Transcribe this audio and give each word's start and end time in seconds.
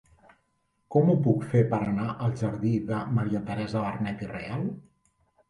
Com 0.95 1.11
ho 1.11 1.17
puc 1.27 1.45
fer 1.51 1.61
per 1.73 1.79
anar 1.89 2.07
al 2.29 2.33
jardí 2.41 2.73
de 2.89 3.03
Maria 3.19 3.43
Teresa 3.51 3.85
Vernet 3.87 4.27
i 4.27 4.33
Real? 4.35 4.67